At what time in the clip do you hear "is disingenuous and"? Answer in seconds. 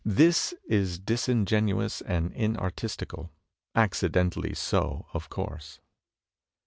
0.67-2.33